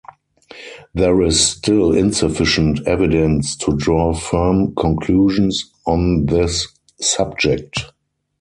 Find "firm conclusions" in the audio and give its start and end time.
4.15-5.69